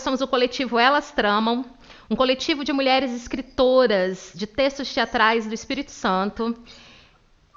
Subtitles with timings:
[0.00, 1.62] Nós somos o coletivo Elas Tramam,
[2.08, 6.56] um coletivo de mulheres escritoras de textos teatrais do Espírito Santo.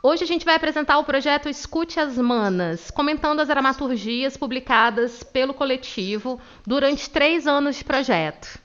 [0.03, 5.53] Hoje a gente vai apresentar o projeto Escute as Manas, comentando as dramaturgias publicadas pelo
[5.53, 6.37] coletivo
[6.67, 8.59] durante três anos de projeto.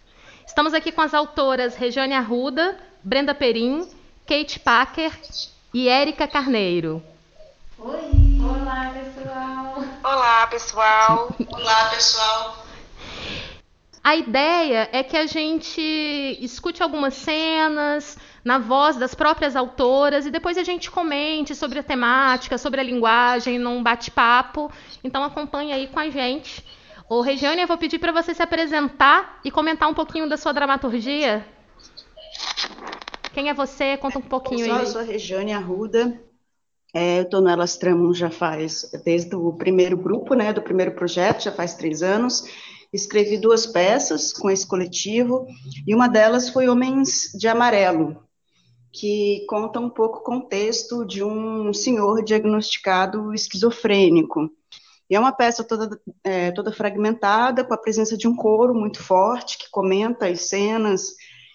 [0.44, 3.88] Estamos aqui com as autoras Regiane Arruda, Brenda Perim,
[4.26, 5.16] Kate Packer
[5.72, 7.00] e Érica Carneiro.
[7.78, 8.10] Oi!
[8.42, 9.84] Olá, pessoal!
[10.02, 11.28] Olá, pessoal!
[11.48, 12.67] Olá, pessoal!
[14.02, 15.80] A ideia é que a gente
[16.40, 21.82] escute algumas cenas na voz das próprias autoras e depois a gente comente sobre a
[21.82, 24.70] temática, sobre a linguagem, num bate-papo.
[25.02, 26.64] Então acompanhe aí com a gente.
[27.08, 30.52] Ô, Regiane, eu vou pedir para você se apresentar e comentar um pouquinho da sua
[30.52, 31.44] dramaturgia.
[33.32, 33.96] Quem é você?
[33.96, 34.80] Conta um pouquinho aí.
[34.80, 36.20] Eu sou a Regiane Arruda.
[36.94, 40.92] É, eu estou no Elas Tramam já faz, desde o primeiro grupo, né, do primeiro
[40.92, 42.44] projeto, já faz três anos.
[42.92, 45.46] Escrevi duas peças com esse coletivo,
[45.86, 48.22] e uma delas foi Homens de Amarelo,
[48.92, 54.50] que conta um pouco o contexto de um senhor diagnosticado esquizofrênico.
[55.10, 59.02] E é uma peça toda, é, toda fragmentada, com a presença de um coro muito
[59.02, 61.14] forte, que comenta as cenas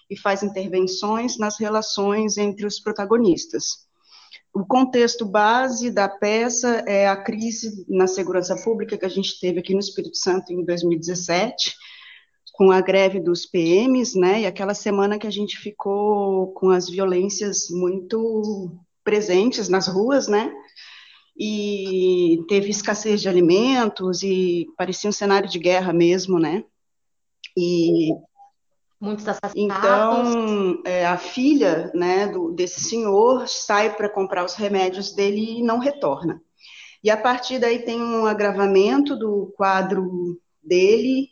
[0.10, 3.88] e faz intervenções nas relações entre os protagonistas.
[4.54, 9.60] O contexto base da peça é a crise na segurança pública que a gente teve
[9.60, 11.76] aqui no Espírito Santo em 2017,
[12.54, 14.42] com a greve dos PMs, né?
[14.42, 20.54] E aquela semana que a gente ficou com as violências muito presentes nas ruas, né?
[21.36, 26.64] E teve escassez de alimentos e parecia um cenário de guerra mesmo, né?
[27.58, 28.12] E
[29.04, 30.30] Muitos assassinatos.
[30.30, 35.62] então, é, a filha né, do, desse senhor sai para comprar os remédios dele e
[35.62, 36.42] não retorna.
[37.04, 41.28] E a partir daí tem um agravamento do quadro dele,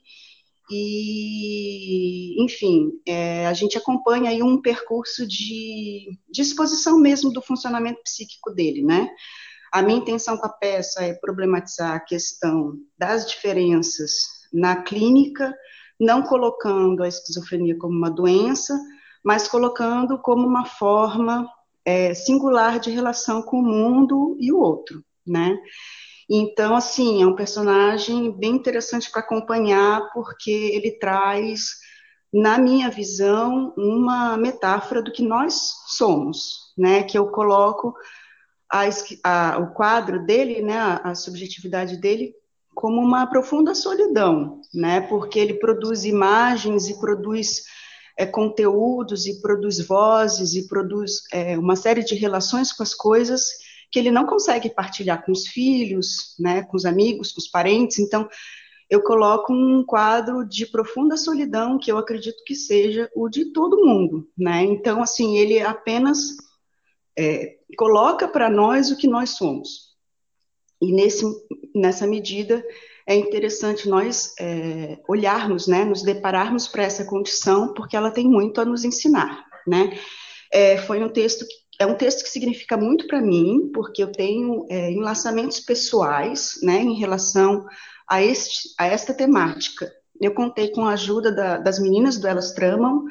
[0.70, 8.52] e, enfim, é, a gente acompanha aí um percurso de disposição mesmo do funcionamento psíquico
[8.52, 9.10] dele, né?
[9.72, 14.12] A minha intenção com a peça é problematizar a questão das diferenças
[14.52, 15.54] na clínica,
[16.02, 18.76] não colocando a esquizofrenia como uma doença,
[19.24, 21.48] mas colocando como uma forma
[21.86, 25.56] é, singular de relação com o mundo e o outro, né?
[26.28, 31.76] Então, assim, é um personagem bem interessante para acompanhar, porque ele traz,
[32.34, 37.04] na minha visão, uma metáfora do que nós somos, né?
[37.04, 37.94] Que eu coloco
[38.72, 38.86] a,
[39.24, 40.80] a, o quadro dele, né?
[40.80, 42.34] A, a subjetividade dele
[42.82, 45.02] como uma profunda solidão, né?
[45.02, 47.62] Porque ele produz imagens e produz
[48.18, 53.44] é, conteúdos e produz vozes e produz é, uma série de relações com as coisas
[53.92, 56.64] que ele não consegue partilhar com os filhos, né?
[56.64, 58.00] Com os amigos, com os parentes.
[58.00, 58.28] Então,
[58.90, 63.86] eu coloco um quadro de profunda solidão que eu acredito que seja o de todo
[63.86, 64.64] mundo, né?
[64.64, 66.36] Então, assim, ele apenas
[67.16, 69.91] é, coloca para nós o que nós somos.
[70.82, 71.26] E nesse,
[71.76, 72.64] nessa medida
[73.08, 78.62] é interessante nós é, olharmos, né, nos depararmos para essa condição, porque ela tem muito
[78.62, 79.98] a nos ensinar, né?
[80.52, 84.12] É, foi um texto que, é um texto que significa muito para mim, porque eu
[84.12, 87.66] tenho é, enlaçamentos pessoais, né, em relação
[88.08, 89.92] a, este, a esta temática.
[90.20, 93.06] Eu contei com a ajuda da, das meninas do Elas Tramam,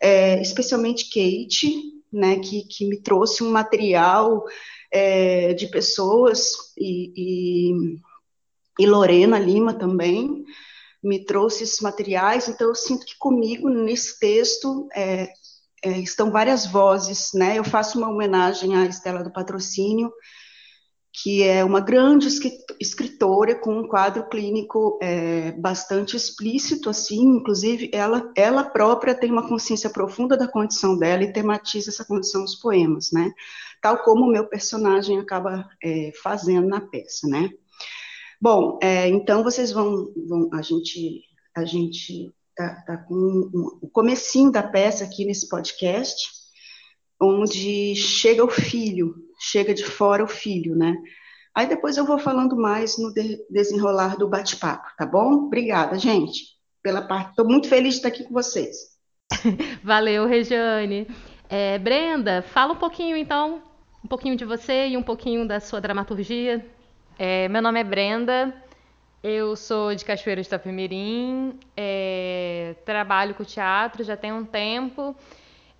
[0.00, 1.74] é, especialmente Kate,
[2.12, 4.44] né, que, que me trouxe um material
[4.92, 7.72] é, de pessoas e, e,
[8.78, 10.44] e, Lorena Lima também
[11.02, 15.28] me trouxe esses materiais, então eu sinto que comigo nesse texto é,
[15.82, 17.58] é, estão várias vozes, né?
[17.58, 20.12] Eu faço uma homenagem à Estela do Patrocínio,
[21.12, 22.28] que é uma grande
[22.78, 29.48] escritora com um quadro clínico é, bastante explícito, assim, inclusive ela, ela própria tem uma
[29.48, 33.32] consciência profunda da condição dela e tematiza essa condição nos poemas, né?
[33.82, 37.50] Tal como o meu personagem acaba é, fazendo na peça, né?
[38.40, 41.22] Bom, é, então vocês vão, vão, a gente,
[41.54, 46.30] a gente tá, tá com um, o comecinho da peça aqui nesse podcast,
[47.20, 50.94] onde chega o filho, chega de fora o filho, né?
[51.54, 55.46] Aí depois eu vou falando mais no de, desenrolar do bate-papo, tá bom?
[55.46, 56.44] Obrigada, gente,
[56.82, 57.30] pela parte.
[57.30, 58.76] Estou muito feliz de estar aqui com vocês.
[59.82, 61.08] Valeu, Regiane.
[61.48, 63.62] É, Brenda, fala um pouquinho então,
[64.04, 66.64] um pouquinho de você e um pouquinho da sua dramaturgia.
[67.18, 68.54] É, meu nome é Brenda,
[69.22, 75.14] eu sou de Cachoeira de Itapemirim, é, trabalho com teatro já tem um tempo.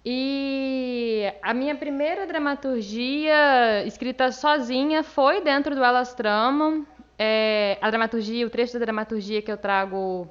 [0.05, 6.87] E a minha primeira dramaturgia escrita sozinha foi dentro do Elas Tramam.
[7.19, 10.27] É, a dramaturgia, o trecho da dramaturgia que eu trago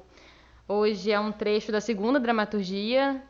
[0.66, 3.22] hoje é um trecho da segunda dramaturgia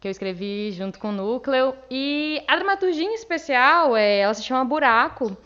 [0.00, 1.76] que eu escrevi junto com o Núcleo.
[1.88, 5.36] E a dramaturgia em especial, é, ela se chama Buraco.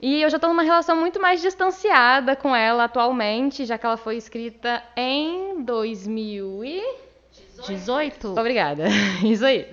[0.00, 3.96] E eu já estou numa relação muito mais distanciada com ela atualmente, já que ela
[3.96, 5.62] foi escrita em
[7.66, 8.28] 2018.
[8.38, 8.84] Obrigada.
[9.24, 9.66] Isso aí.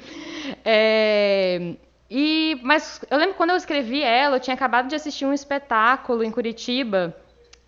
[0.63, 1.75] É,
[2.09, 6.24] e, mas eu lembro quando eu escrevi ela, eu tinha acabado de assistir um espetáculo
[6.24, 7.15] em Curitiba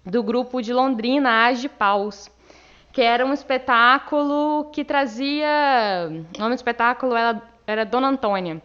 [0.05, 2.29] do grupo de Londrina, As de Paus
[2.91, 5.47] que era um espetáculo que trazia.
[6.35, 8.61] O nome do espetáculo era, era Dona Antônia.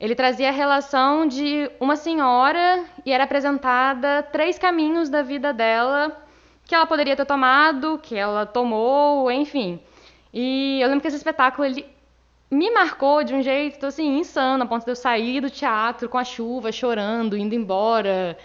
[0.00, 6.16] Ele trazia a relação de uma senhora e era apresentada três caminhos da vida dela
[6.64, 9.80] que ela poderia ter tomado, que ela tomou, enfim.
[10.32, 11.86] E eu lembro que esse espetáculo ele
[12.50, 16.18] me marcou de um jeito assim insano, a ponto de eu sair do teatro com
[16.18, 18.36] a chuva, chorando, indo embora.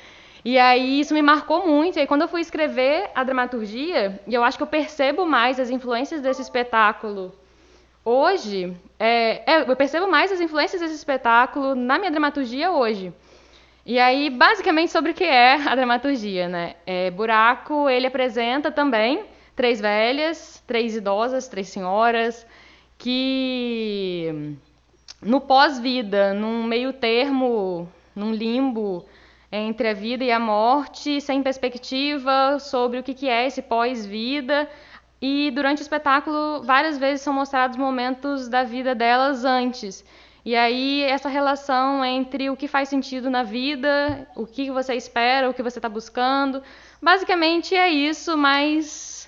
[0.43, 1.97] E aí isso me marcou muito.
[1.97, 5.59] E aí, quando eu fui escrever a dramaturgia, e eu acho que eu percebo mais
[5.59, 7.33] as influências desse espetáculo
[8.03, 13.13] hoje, é, é, eu percebo mais as influências desse espetáculo na minha dramaturgia hoje.
[13.85, 16.75] E aí, basicamente, sobre o que é a dramaturgia, né?
[16.85, 19.23] É, Buraco, ele apresenta também
[19.55, 22.45] três velhas, três idosas, três senhoras,
[22.97, 24.55] que
[25.21, 29.05] no pós-vida, num meio termo, num limbo,
[29.51, 34.67] entre a vida e a morte, sem perspectiva sobre o que é esse pós-vida.
[35.21, 40.03] E durante o espetáculo, várias vezes são mostrados momentos da vida delas antes.
[40.45, 45.49] E aí, essa relação entre o que faz sentido na vida, o que você espera,
[45.49, 46.61] o que você está buscando.
[47.01, 49.22] Basicamente é isso, mas.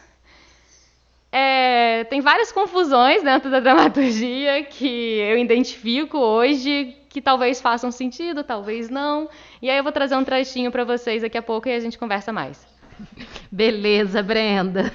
[1.37, 8.41] É, tem várias confusões dentro da dramaturgia que eu identifico hoje que talvez façam sentido,
[8.41, 9.27] talvez não.
[9.61, 11.97] E aí eu vou trazer um trechinho para vocês daqui a pouco e a gente
[11.97, 12.65] conversa mais.
[13.51, 14.93] Beleza, Brenda.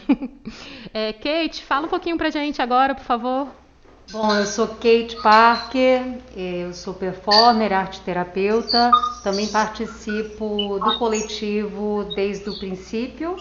[0.92, 3.46] É, Kate, fala um pouquinho pra gente agora, por favor.
[4.10, 6.02] Bom, eu sou Kate Parker,
[6.34, 8.90] eu sou performer, arte terapeuta,
[9.22, 13.36] também participo do coletivo desde o princípio.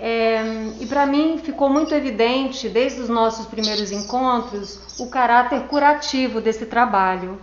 [0.00, 0.42] É,
[0.80, 6.64] e para mim ficou muito evidente, desde os nossos primeiros encontros, o caráter curativo desse
[6.64, 7.38] trabalho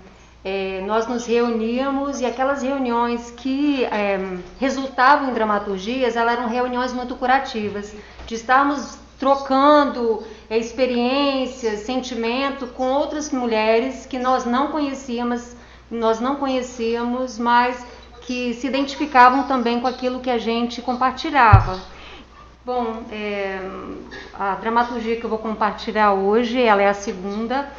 [0.49, 4.17] é, nós nos reuníamos e aquelas reuniões que é,
[4.57, 7.93] resultavam em dramaturgias, elas eram reuniões muito curativas,
[8.25, 15.53] de estarmos trocando é, experiências, sentimento com outras mulheres que nós não conhecíamos,
[15.91, 17.85] nós não conhecíamos, mas
[18.21, 21.77] que se identificavam também com aquilo que a gente compartilhava.
[22.67, 23.61] Bom, é,
[24.37, 27.71] a dramaturgia que eu vou compartilhar hoje, ela é a segunda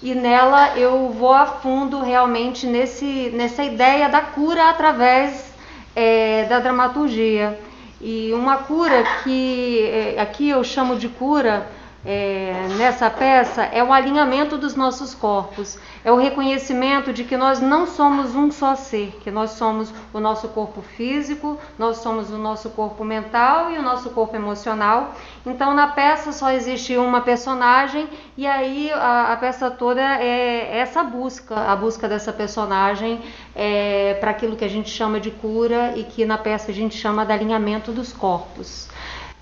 [0.00, 5.52] e nela eu vou a fundo realmente nesse, nessa ideia da cura através
[5.96, 7.58] é, da dramaturgia.
[8.00, 11.66] E uma cura que é, aqui eu chamo de cura
[12.06, 17.60] é, nessa peça é o alinhamento dos nossos corpos, é o reconhecimento de que nós
[17.60, 22.38] não somos um só ser, que nós somos o nosso corpo físico, nós somos o
[22.38, 25.16] nosso corpo mental e o nosso corpo emocional.
[25.44, 31.02] Então na peça só existe uma personagem e aí a, a peça toda é essa
[31.02, 33.20] busca, a busca dessa personagem
[33.52, 36.96] é, para aquilo que a gente chama de cura e que na peça a gente
[36.96, 38.86] chama de alinhamento dos corpos.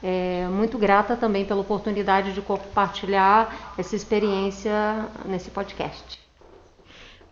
[0.07, 4.71] É, muito grata também pela oportunidade de compartilhar essa experiência
[5.25, 6.21] nesse podcast.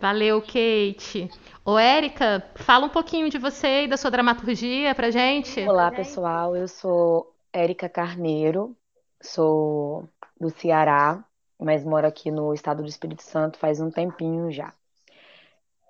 [0.00, 1.29] Valeu, Kate.
[1.62, 5.69] Ô, Érica, fala um pouquinho de você e da sua dramaturgia pra gente.
[5.69, 6.57] Olá, pessoal.
[6.57, 8.75] Eu sou Érica Carneiro,
[9.21, 10.09] sou
[10.41, 11.23] do Ceará,
[11.61, 14.73] mas moro aqui no estado do Espírito Santo faz um tempinho já.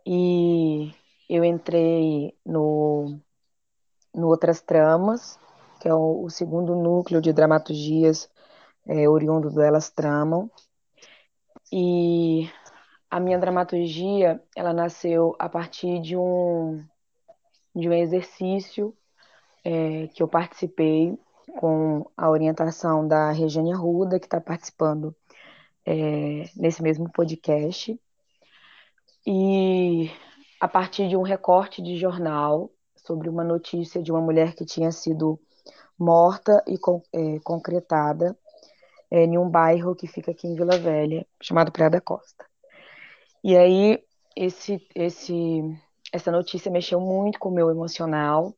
[0.04, 0.92] E
[1.30, 3.20] eu entrei no,
[4.12, 5.38] no Outras Tramas,
[5.82, 8.30] que é o, o segundo núcleo de dramaturgias
[8.86, 10.48] é, oriundo do Elas Tramam.
[11.72, 12.48] E
[13.10, 16.84] a minha dramaturgia, ela nasceu a partir de um,
[17.74, 18.96] de um exercício
[19.64, 21.18] é, que eu participei
[21.58, 25.12] com a orientação da Regiane Arruda, que está participando
[25.84, 28.00] é, nesse mesmo podcast.
[29.26, 30.12] E
[30.60, 34.92] a partir de um recorte de jornal sobre uma notícia de uma mulher que tinha
[34.92, 35.40] sido
[36.02, 38.36] morta e é, concretada
[39.10, 42.44] é, em um bairro que fica aqui em Vila Velha, chamado Praia da Costa.
[43.44, 44.02] E aí,
[44.36, 45.62] esse, esse,
[46.12, 48.54] essa notícia mexeu muito com o meu emocional,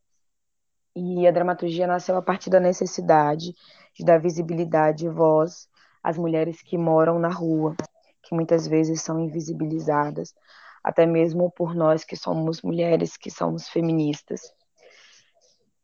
[0.97, 3.55] e a dramaturgia nasceu a partir da necessidade
[3.95, 5.69] de dar visibilidade e voz
[6.03, 7.75] às mulheres que moram na rua,
[8.23, 10.35] que muitas vezes são invisibilizadas,
[10.83, 14.41] até mesmo por nós que somos mulheres, que somos feministas.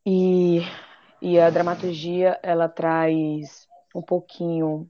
[0.05, 0.61] E
[1.21, 4.89] e a dramaturgia, ela traz um pouquinho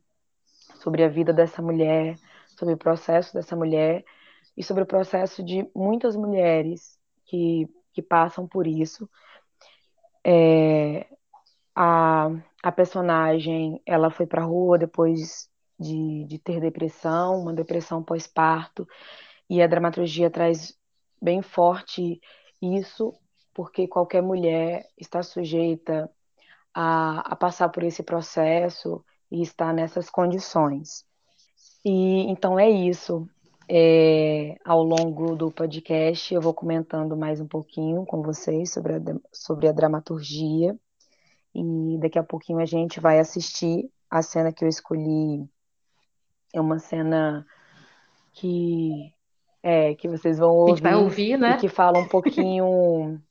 [0.76, 2.16] sobre a vida dessa mulher,
[2.48, 4.06] sobre o processo dessa mulher
[4.56, 9.10] e sobre o processo de muitas mulheres que, que passam por isso.
[10.24, 11.08] É,
[11.76, 12.30] a,
[12.64, 18.88] a personagem ela foi para a rua depois de, de ter depressão, uma depressão pós-parto,
[19.50, 20.78] e a dramaturgia traz
[21.22, 22.22] bem forte
[22.62, 23.14] isso,
[23.54, 26.10] porque qualquer mulher está sujeita
[26.74, 31.06] a, a passar por esse processo e está nessas condições.
[31.84, 33.28] E então é isso.
[33.74, 39.00] É, ao longo do podcast eu vou comentando mais um pouquinho com vocês sobre a,
[39.32, 40.78] sobre a dramaturgia
[41.56, 45.48] e daqui a pouquinho a gente vai assistir a cena que eu escolhi.
[46.54, 47.46] É uma cena
[48.34, 49.14] que
[49.64, 51.58] é que vocês vão ouvir, a gente vai ouvir né?
[51.58, 53.22] que fala um pouquinho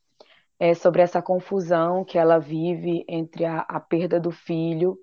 [0.60, 4.98] é, sobre essa confusão que ela vive entre a, a perda do filho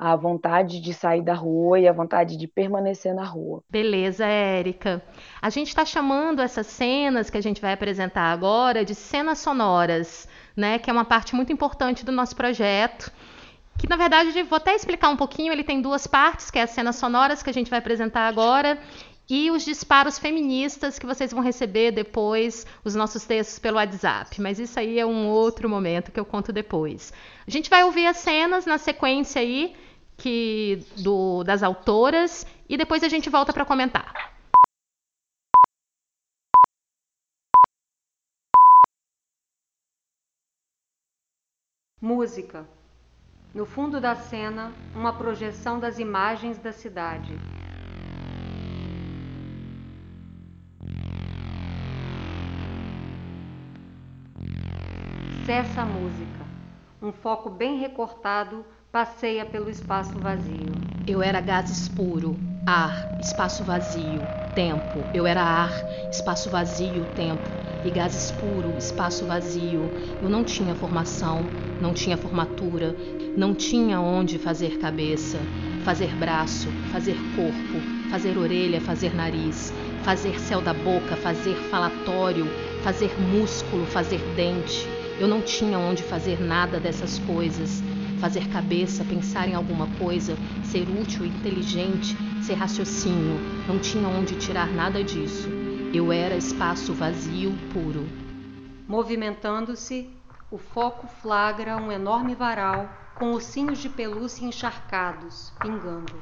[0.00, 3.62] a vontade de sair da rua e a vontade de permanecer na rua.
[3.68, 5.02] Beleza, Érica.
[5.42, 10.26] A gente está chamando essas cenas que a gente vai apresentar agora de cenas sonoras,
[10.56, 10.78] né?
[10.78, 13.12] Que é uma parte muito importante do nosso projeto.
[13.78, 15.52] Que na verdade, vou até explicar um pouquinho.
[15.52, 18.78] Ele tem duas partes, que é as cenas sonoras que a gente vai apresentar agora
[19.30, 24.40] e os disparos feministas que vocês vão receber depois, os nossos textos pelo WhatsApp.
[24.40, 27.12] Mas isso aí é um outro momento que eu conto depois.
[27.46, 29.76] A gente vai ouvir as cenas na sequência aí
[30.16, 34.34] que do, das autoras e depois a gente volta para comentar.
[42.02, 42.66] Música.
[43.54, 47.59] No fundo da cena, uma projeção das imagens da cidade.
[55.50, 56.44] Cessa a música.
[57.02, 60.70] Um foco bem recortado passeia pelo espaço vazio.
[61.08, 64.22] Eu era gases puro, ar, espaço vazio,
[64.54, 65.04] tempo.
[65.12, 65.72] Eu era ar,
[66.08, 67.42] espaço vazio, tempo.
[67.84, 69.80] E gases puro, espaço vazio.
[70.22, 71.42] Eu não tinha formação,
[71.82, 72.94] não tinha formatura,
[73.36, 75.40] não tinha onde fazer cabeça,
[75.84, 79.72] fazer braço, fazer corpo, fazer orelha, fazer nariz,
[80.04, 82.46] fazer céu da boca, fazer falatório,
[82.84, 84.99] fazer músculo, fazer dente.
[85.20, 87.82] Eu não tinha onde fazer nada dessas coisas
[88.20, 93.40] fazer cabeça, pensar em alguma coisa, ser útil, inteligente, ser raciocínio.
[93.66, 95.48] Não tinha onde tirar nada disso.
[95.94, 98.04] Eu era espaço vazio, puro.
[98.86, 100.10] Movimentando-se,
[100.50, 106.20] o foco flagra um enorme varal com ossinhos de pelúcia encharcados, pingando.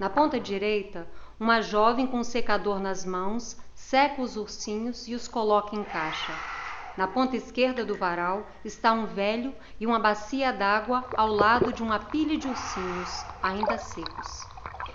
[0.00, 1.06] Na ponta direita,
[1.38, 6.49] uma jovem com um secador nas mãos seca os ursinhos e os coloca em caixa.
[6.96, 11.82] Na ponta esquerda do varal está um velho e uma bacia d'água ao lado de
[11.82, 14.50] uma pilha de ursinhos, ainda secos.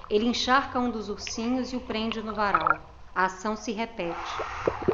[0.09, 2.95] Ele encharca um dos ursinhos e o prende no varal.
[3.13, 4.45] A ação se repete.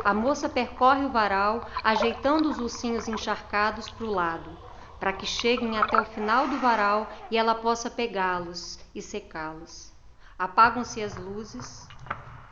[0.03, 4.57] A moça percorre o varal, ajeitando os ursinhos encharcados para o lado,
[4.99, 9.93] para que cheguem até o final do varal e ela possa pegá-los e secá-los.
[10.37, 11.91] Apagam-se as luzes,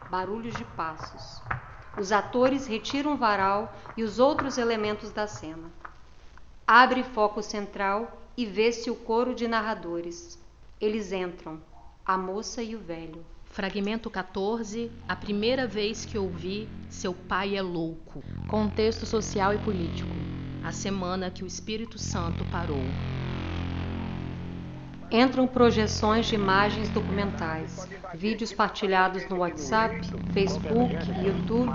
[0.08, 1.44] barulhos de passos.
[2.00, 5.70] Os atores retiram o varal e os outros elementos da cena.
[6.66, 10.40] Abre foco central e vê-se o coro de narradores.
[10.80, 11.60] Eles entram,
[12.06, 13.26] a moça e o velho.
[13.52, 14.90] Fragmento 14.
[15.10, 18.24] A primeira vez que ouvi Seu pai é louco.
[18.48, 20.10] Contexto social e político.
[20.64, 22.80] A semana que o Espírito Santo parou
[25.12, 30.02] entram projeções de imagens documentais, vídeos partilhados no WhatsApp,
[30.34, 31.72] Facebook YouTube,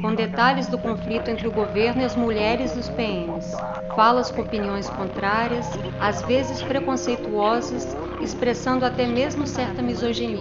[0.00, 3.50] com detalhes do conflito entre o governo e as mulheres dos PMs,
[3.94, 5.66] falas com opiniões contrárias,
[5.98, 10.40] às vezes preconceituosas, expressando até mesmo certa misoginia.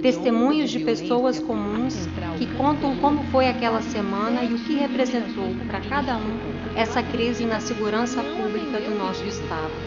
[0.00, 5.80] Testemunhos de pessoas comuns que contam como foi aquela semana e o que representou para
[5.80, 6.40] cada um
[6.74, 9.80] essa crise na segurança pública do nosso estado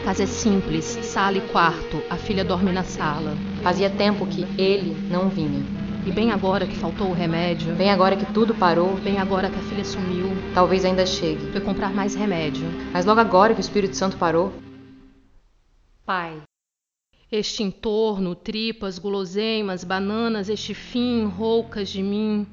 [0.00, 2.02] casa é simples, sala e quarto.
[2.08, 3.36] A filha dorme na sala.
[3.62, 5.62] Fazia tempo que ele não vinha.
[6.06, 7.74] E bem agora que faltou o remédio.
[7.74, 8.96] Bem agora que tudo parou.
[8.96, 10.28] Bem agora que a filha sumiu.
[10.54, 11.52] Talvez ainda chegue.
[11.52, 12.66] Foi comprar mais remédio.
[12.92, 14.52] Mas logo agora que o Espírito Santo parou.
[16.04, 16.40] Pai.
[17.30, 22.46] Este entorno, tripas, guloseimas, bananas, este fim, roucas de mim.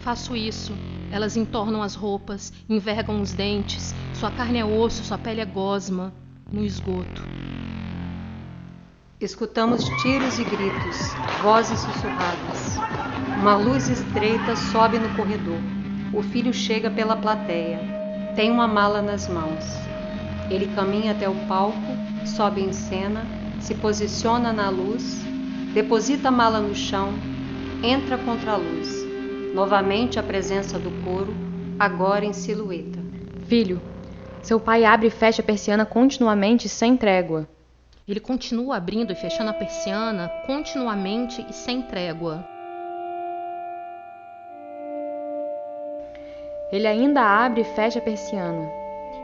[0.00, 0.72] Faço isso.
[1.12, 6.12] Elas entornam as roupas, envergam os dentes, sua carne é osso, sua pele é gosma,
[6.52, 7.22] no esgoto.
[9.20, 12.76] Escutamos tiros e gritos, vozes sussurradas.
[13.40, 15.60] Uma luz estreita sobe no corredor.
[16.14, 17.80] O filho chega pela plateia.
[18.34, 19.64] Tem uma mala nas mãos.
[20.50, 23.26] Ele caminha até o palco sobe em cena,
[23.60, 25.22] se posiciona na luz,
[25.74, 27.12] deposita a mala no chão,
[27.82, 28.99] entra contra a luz.
[29.52, 31.36] Novamente a presença do couro,
[31.78, 33.00] agora em silhueta.
[33.46, 33.82] Filho,
[34.42, 37.48] seu pai abre e fecha a persiana continuamente sem trégua.
[38.06, 42.44] Ele continua abrindo e fechando a persiana continuamente e sem trégua.
[46.72, 48.70] Ele ainda abre e fecha a persiana.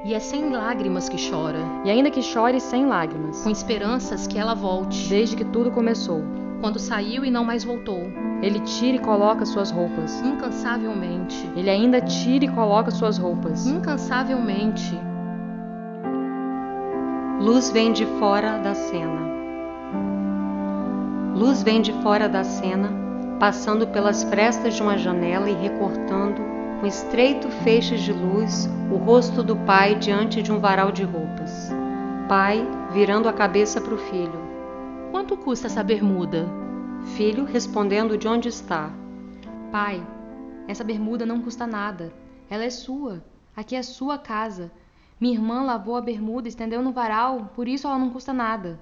[0.04, 1.61] E é sem lágrimas que chora.
[1.85, 3.42] E ainda que chore sem lágrimas.
[3.42, 5.09] Com esperanças que ela volte.
[5.09, 6.46] Desde que tudo começou.
[6.60, 8.10] Quando saiu e não mais voltou.
[8.42, 10.20] Ele tira e coloca suas roupas.
[10.22, 11.50] Incansavelmente.
[11.54, 13.66] Ele ainda tira e coloca suas roupas.
[13.66, 14.98] Incansavelmente.
[17.40, 19.26] Luz vem de fora da cena.
[21.34, 22.88] Luz vem de fora da cena,
[23.38, 26.40] passando pelas frestas de uma janela e recortando,
[26.80, 31.70] com estreito feixes de luz, o rosto do pai diante de um varal de roupas.
[32.26, 34.46] Pai virando a cabeça para o filho.
[35.10, 36.46] Quanto custa essa bermuda?
[37.16, 38.90] Filho respondendo de onde está.
[39.70, 40.04] Pai,
[40.68, 42.12] essa bermuda não custa nada.
[42.50, 43.25] Ela é sua.
[43.54, 44.70] Aqui é sua casa.
[45.20, 48.78] Minha irmã lavou a bermuda estendeu no varal, por isso ela não custa nada.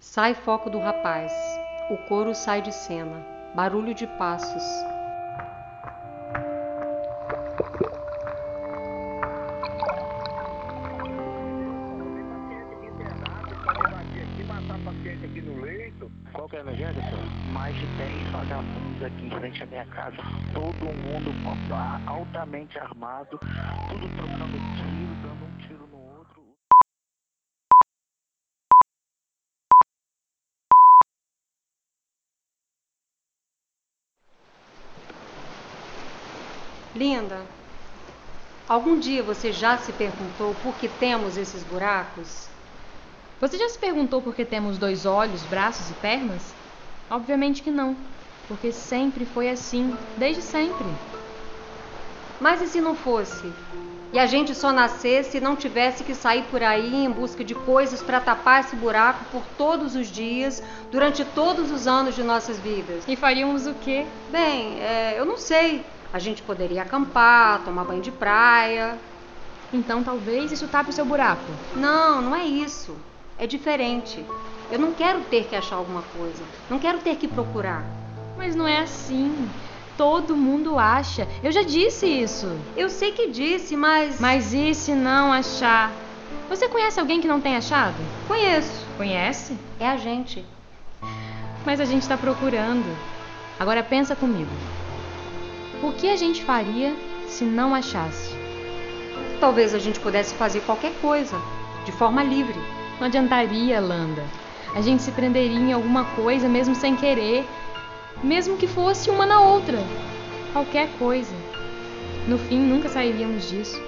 [0.00, 1.32] Sai foco do rapaz.
[1.90, 3.24] O couro sai de cena.
[3.54, 4.91] Barulho de passos.
[16.62, 17.52] Emergência, senhor?
[17.52, 20.16] Mais de 10 vagabundos aqui em frente à minha casa.
[20.52, 21.32] Todo mundo
[22.06, 23.38] altamente armado,
[23.88, 26.42] tudo trocando tiro, dando um tiro no outro.
[36.94, 37.42] Linda,
[38.68, 42.51] algum dia você já se perguntou por que temos esses buracos?
[43.42, 46.54] Você já se perguntou por que temos dois olhos, braços e pernas?
[47.10, 47.96] Obviamente que não,
[48.46, 50.86] porque sempre foi assim, desde sempre.
[52.38, 53.52] Mas e se não fosse?
[54.12, 57.52] E a gente só nascesse e não tivesse que sair por aí em busca de
[57.52, 62.60] coisas para tapar esse buraco por todos os dias, durante todos os anos de nossas
[62.60, 63.04] vidas?
[63.08, 64.06] E faríamos o quê?
[64.30, 65.84] Bem, é, eu não sei.
[66.12, 69.00] A gente poderia acampar, tomar banho de praia.
[69.72, 71.50] Então talvez isso tape o seu buraco.
[71.74, 72.96] Não, não é isso.
[73.42, 74.24] É diferente.
[74.70, 76.44] Eu não quero ter que achar alguma coisa.
[76.70, 77.84] Não quero ter que procurar.
[78.38, 79.50] Mas não é assim.
[79.96, 81.26] Todo mundo acha.
[81.42, 82.46] Eu já disse isso.
[82.76, 84.20] Eu sei que disse, mas.
[84.20, 85.90] Mas e se não achar?
[86.48, 87.96] Você conhece alguém que não tem achado?
[88.28, 88.86] Conheço.
[88.96, 89.58] Conhece?
[89.80, 90.44] É a gente.
[91.66, 92.96] Mas a gente está procurando.
[93.58, 94.52] Agora pensa comigo.
[95.82, 96.94] O que a gente faria
[97.26, 98.36] se não achasse?
[99.40, 101.36] Talvez a gente pudesse fazer qualquer coisa,
[101.84, 102.81] de forma livre.
[102.98, 104.24] Não adiantaria, Landa.
[104.74, 107.46] A gente se prenderia em alguma coisa mesmo sem querer,
[108.22, 109.78] mesmo que fosse uma na outra.
[110.52, 111.34] Qualquer coisa.
[112.26, 113.80] No fim, nunca sairíamos disso.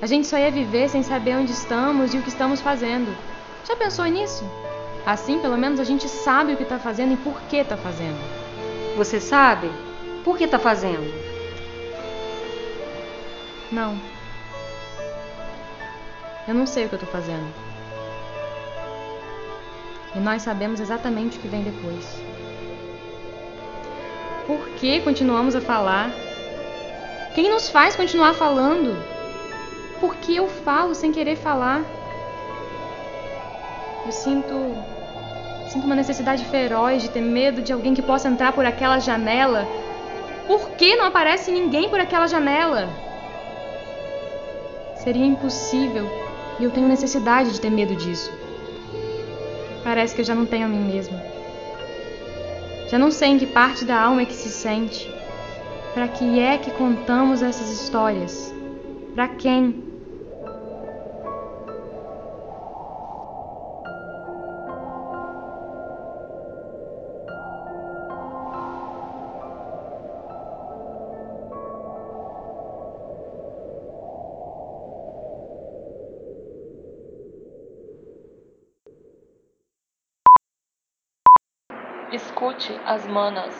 [0.00, 3.16] A gente só ia viver sem saber onde estamos e o que estamos fazendo.
[3.64, 4.44] Já pensou nisso?
[5.06, 8.18] Assim, pelo menos, a gente sabe o que está fazendo e por que está fazendo.
[8.96, 9.70] Você sabe?
[10.24, 11.12] Por que está fazendo?
[13.70, 13.98] Não.
[16.46, 17.71] Eu não sei o que eu estou fazendo.
[20.14, 22.22] E nós sabemos exatamente o que vem depois.
[24.46, 26.10] Por que continuamos a falar?
[27.34, 28.94] Quem nos faz continuar falando?
[30.00, 31.82] Por que eu falo sem querer falar?
[34.04, 34.54] Eu sinto.
[35.68, 39.66] Sinto uma necessidade feroz de ter medo de alguém que possa entrar por aquela janela.
[40.46, 42.90] Por que não aparece ninguém por aquela janela?
[44.96, 46.06] Seria impossível
[46.60, 48.41] e eu tenho necessidade de ter medo disso.
[49.84, 51.20] Parece que eu já não tenho a mim mesma.
[52.88, 55.10] Já não sei em que parte da alma é que se sente.
[55.94, 58.52] Para que é que contamos essas histórias?
[59.14, 59.91] Para quem?
[82.70, 83.54] As manas.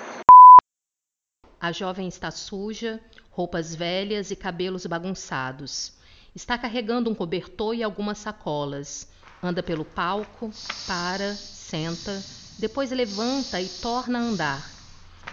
[1.60, 5.94] A jovem está suja, roupas velhas e cabelos bagunçados.
[6.34, 9.10] Está carregando um cobertor e algumas sacolas.
[9.42, 10.50] Anda pelo palco,
[10.86, 12.22] para, senta,
[12.60, 14.70] depois levanta e torna a andar.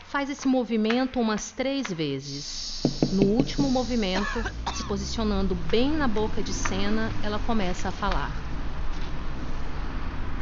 [0.05, 2.81] Faz esse movimento umas três vezes.
[3.13, 8.31] No último movimento, se posicionando bem na boca de cena, ela começa a falar.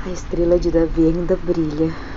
[0.06, 2.17] A estrela de Davi ainda brilha.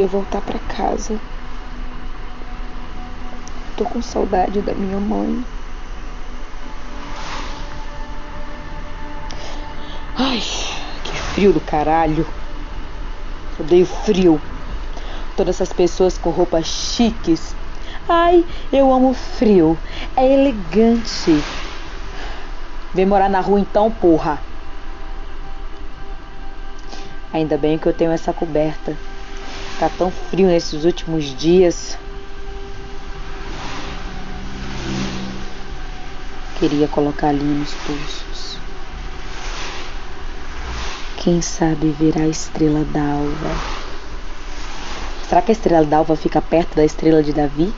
[0.00, 1.20] Eu voltar para casa.
[3.76, 5.44] Tô com saudade da minha mãe.
[10.16, 10.40] Ai,
[11.04, 12.26] que frio do caralho.
[13.58, 14.40] Odeio frio.
[15.36, 17.54] Todas essas pessoas com roupas chiques.
[18.08, 19.76] Ai, eu amo frio.
[20.16, 21.44] É elegante.
[22.94, 24.38] Vem morar na rua então, porra.
[27.34, 28.96] Ainda bem que eu tenho essa coberta.
[29.80, 31.96] Tá tão frio nesses últimos dias.
[36.58, 38.58] Queria colocar ali nos pulsos.
[41.16, 43.56] Quem sabe verá a estrela d'alva.
[45.26, 47.72] Será que a estrela d'alva fica perto da estrela de Davi?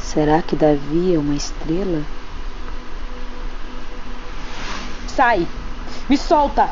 [0.00, 2.00] Será que Davi é uma estrela?
[5.08, 5.46] Sai!
[6.08, 6.70] Me solta!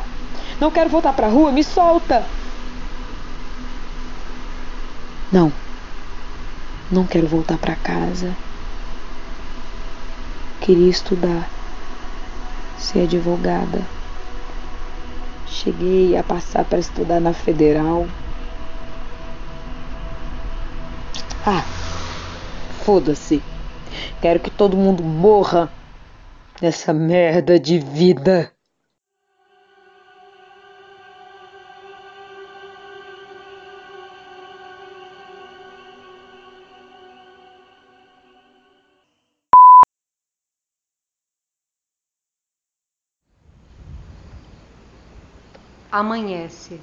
[0.59, 2.25] Não quero voltar pra rua, me solta!
[5.35, 5.51] Não.
[6.89, 8.33] Não quero voltar para casa.
[10.61, 11.49] Queria estudar,
[12.79, 13.81] ser advogada.
[15.45, 18.05] Cheguei a passar para estudar na federal.
[21.45, 21.65] Ah,
[22.85, 23.43] foda-se.
[24.21, 25.69] Quero que todo mundo morra
[26.61, 28.54] nessa merda de vida.
[45.97, 46.81] Amanhece.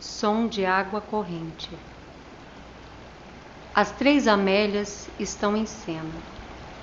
[0.00, 1.78] Som de água corrente.
[3.74, 6.22] As três Amélias estão em cena,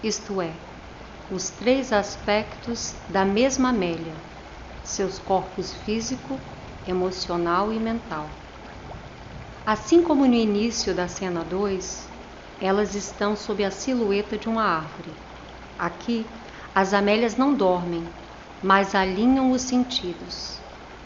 [0.03, 0.55] isto é,
[1.31, 4.21] os três aspectos da mesma Amélia,
[4.83, 6.39] seus corpos físico,
[6.85, 8.29] emocional e mental.
[9.65, 12.07] Assim como no início da cena 2,
[12.61, 15.15] elas estão sob a silhueta de uma árvore.
[15.75, 16.29] Aqui,
[16.71, 18.13] as Amélias não dormem,
[18.61, 20.62] mas alinham os sentidos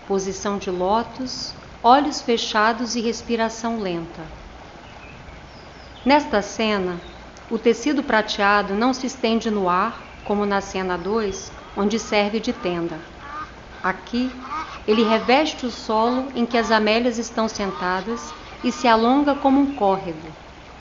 [0.08, 4.22] posição de lótus, olhos fechados e respiração lenta.
[6.06, 6.98] Nesta cena,
[7.52, 12.54] o tecido prateado não se estende no ar, como na cena 2, onde serve de
[12.54, 12.98] tenda.
[13.84, 14.32] Aqui,
[14.88, 19.76] ele reveste o solo em que as amélias estão sentadas e se alonga como um
[19.76, 20.28] córrego,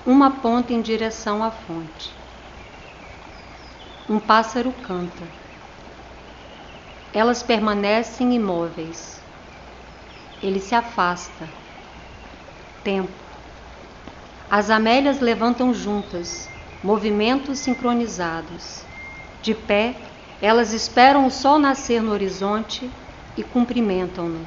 [0.06, 2.12] uma ponta em direção à fonte.
[4.08, 5.45] Um pássaro canta.
[7.12, 9.21] Elas permanecem imóveis.
[10.42, 11.49] Ele se afasta.
[12.85, 13.12] Tempo.
[14.51, 16.49] As amélias levantam juntas,
[16.83, 18.83] movimentos sincronizados.
[19.42, 19.95] De pé,
[20.40, 22.90] elas esperam o sol nascer no horizonte
[23.37, 24.47] e cumprimentam-no.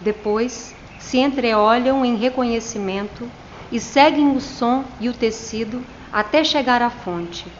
[0.00, 3.30] Depois, se entreolham em reconhecimento
[3.70, 7.52] e seguem o som e o tecido até chegar à fonte.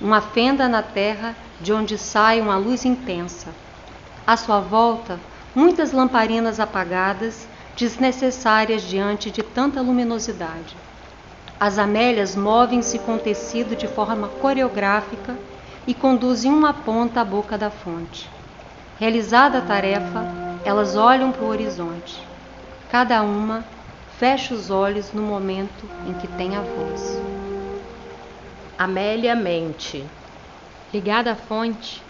[0.00, 3.48] Uma fenda na terra de onde sai uma luz intensa.
[4.26, 5.18] À sua volta,
[5.54, 10.76] muitas lamparinas apagadas, desnecessárias diante de tanta luminosidade.
[11.58, 15.36] As amélias movem-se com tecido de forma coreográfica
[15.86, 18.28] e conduzem uma ponta à boca da fonte.
[18.98, 20.24] Realizada a tarefa,
[20.64, 22.20] elas olham para o horizonte.
[22.90, 23.64] Cada uma
[24.18, 27.20] fecha os olhos no momento em que tem a voz.
[28.78, 30.04] Amélia mente.
[30.92, 32.04] Ligada à fonte,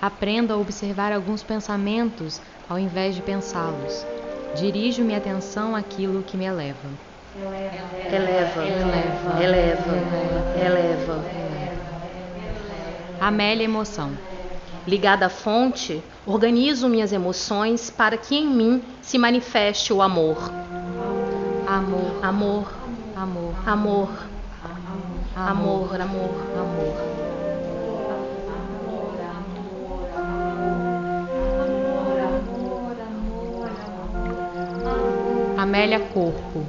[0.00, 4.06] aprendo a observar alguns pensamentos ao invés de pensá-los.
[4.56, 6.90] Dirijo minha atenção àquilo que me eleva.
[7.36, 9.94] Eleva, eleva, eleva,
[10.56, 11.24] eleva.
[13.20, 14.16] Amélia emoção.
[14.86, 20.38] Ligada à fonte, organizo minhas emoções para que em mim se manifeste o amor.
[21.66, 22.72] Amor, amor,
[23.16, 24.08] amor, amor,
[25.34, 27.23] amor, amor, amor.
[35.74, 36.64] Amélia Corpo.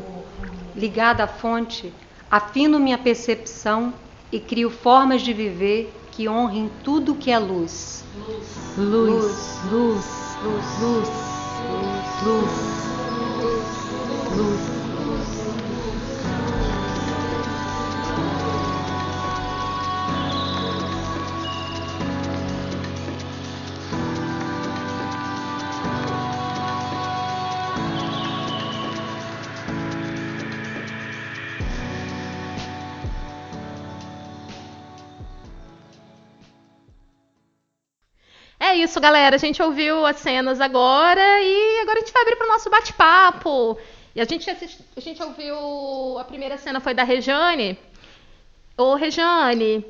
[0.76, 1.94] Ligada à fonte,
[2.30, 3.94] afino minha percepção
[4.32, 8.04] e crio formas de viver que honrem tudo que é luz.
[8.18, 10.06] Luz, luz, luz,
[10.42, 11.10] luz, luz,
[12.24, 12.50] luz,
[13.44, 14.38] luz.
[14.38, 14.75] luz.
[38.86, 39.36] Isso, galera.
[39.36, 42.70] A gente ouviu as cenas agora e agora a gente vai abrir para o nosso
[42.70, 43.78] bate-papo.
[44.16, 44.80] E a gente, assist...
[44.96, 46.18] a gente ouviu.
[46.18, 47.78] A primeira cena foi da Rejane.
[48.78, 49.86] Ô, Rejane,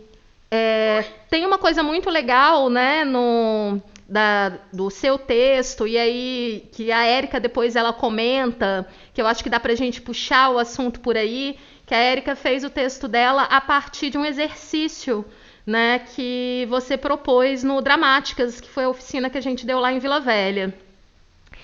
[0.50, 1.06] é...
[1.30, 3.80] tem uma coisa muito legal, né, no.
[4.08, 9.44] Da, do seu texto, e aí que a Érica depois ela comenta, que eu acho
[9.44, 13.08] que dá pra gente puxar o assunto por aí, que a Érica fez o texto
[13.08, 15.26] dela a partir de um exercício
[15.66, 19.92] né, que você propôs no Dramáticas, que foi a oficina que a gente deu lá
[19.92, 20.74] em Vila Velha.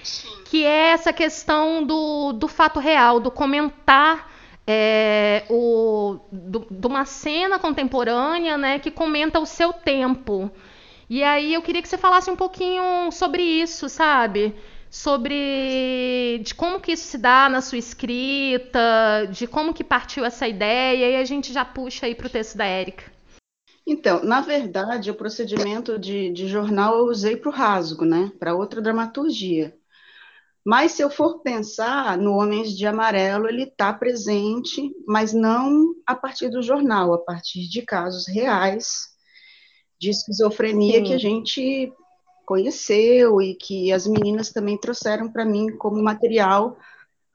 [0.03, 0.43] Sim.
[0.45, 4.31] Que é essa questão do, do fato real, do comentar
[4.65, 10.51] é, o, do, de uma cena contemporânea né, que comenta o seu tempo.
[11.09, 14.55] E aí eu queria que você falasse um pouquinho sobre isso, sabe?
[14.89, 20.47] Sobre de como que isso se dá na sua escrita, de como que partiu essa
[20.47, 23.11] ideia, e a gente já puxa aí para o texto da Érica.
[23.85, 28.31] Então, na verdade, o procedimento de, de jornal eu usei para o rasgo, né?
[28.39, 29.75] Para outra dramaturgia.
[30.63, 36.15] Mas se eu for pensar no Homens de Amarelo, ele está presente, mas não a
[36.15, 39.09] partir do jornal, a partir de casos reais
[39.99, 41.03] de esquizofrenia Sim.
[41.03, 41.93] que a gente
[42.45, 46.77] conheceu e que as meninas também trouxeram para mim como material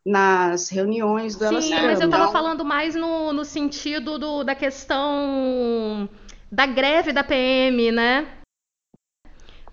[0.04, 6.08] nas reuniões do Sim, mas eu estava falando mais no, no sentido do, da questão
[6.56, 8.26] da greve da PM, né?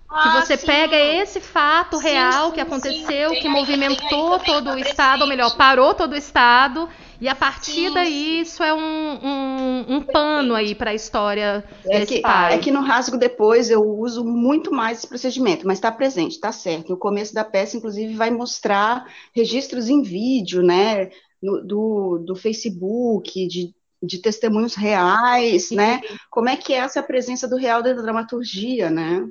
[0.06, 0.66] que ah, você sim.
[0.66, 5.56] pega esse fato sim, real sim, que aconteceu, que movimentou todo o Estado, ou melhor,
[5.56, 6.88] parou todo o Estado,
[7.20, 12.00] e a partir daí isso é um, um, um pano aí para a história é
[12.00, 12.54] desse que, pai.
[12.54, 16.52] É que no rasgo depois eu uso muito mais esse procedimento, mas está presente, está
[16.52, 16.90] certo.
[16.90, 21.08] No começo da peça, inclusive, vai mostrar registros em vídeo, né?
[21.42, 23.74] No, do, do Facebook, de
[24.06, 26.00] de testemunhos reais, né?
[26.30, 29.26] Como é que é essa presença do real da dramaturgia, né?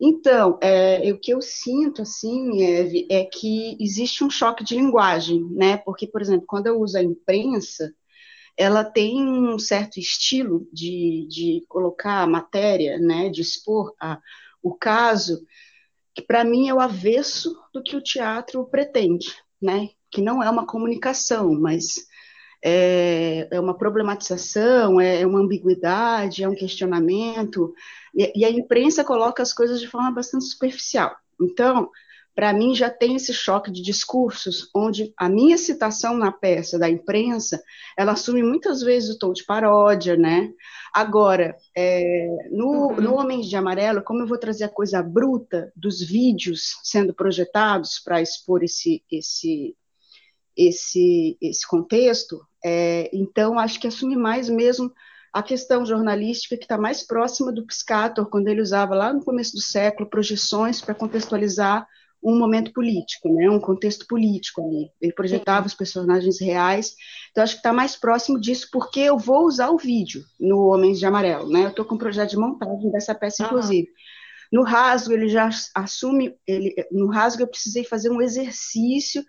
[0.00, 5.44] Então, é, o que eu sinto, assim, é, é, que existe um choque de linguagem,
[5.50, 5.76] né?
[5.76, 7.92] Porque, por exemplo, quando eu uso a imprensa,
[8.56, 13.28] ela tem um certo estilo de, de colocar a matéria, né?
[13.28, 14.18] De expor a,
[14.62, 15.44] o caso,
[16.14, 19.90] que para mim é o avesso do que o teatro pretende, né?
[20.10, 22.06] Que não é uma comunicação, mas
[22.62, 27.72] é, é uma problematização, é, é, uma ambiguidade, é um questionamento,
[28.14, 31.16] e, e a imprensa coloca as coisas de forma bastante superficial.
[31.40, 31.90] Então,
[32.34, 36.88] para mim já tem esse choque de discursos, onde a minha citação na peça da
[36.88, 37.62] imprensa,
[37.98, 40.50] ela assume muitas vezes o tom de paródia, né?
[40.92, 42.96] Agora, é, no, uhum.
[42.96, 47.98] no Homens de Amarelo, como eu vou trazer a coisa bruta dos vídeos sendo projetados
[47.98, 49.76] para expor esse, esse,
[50.68, 54.92] esse, esse contexto, é, então acho que assume mais mesmo
[55.32, 59.52] a questão jornalística que está mais próxima do Piscator, quando ele usava lá no começo
[59.52, 61.86] do século projeções para contextualizar
[62.22, 64.90] um momento político, né, um contexto político ali.
[65.00, 66.94] Ele projetava os personagens reais.
[67.30, 70.98] Então, acho que está mais próximo disso, porque eu vou usar o vídeo no Homens
[70.98, 71.48] de Amarelo.
[71.48, 71.64] Né?
[71.64, 73.88] Eu estou com um projeto de montagem dessa peça, inclusive.
[74.52, 76.36] No rasgo, ele já assume.
[76.46, 79.24] Ele, no rasgo, eu precisei fazer um exercício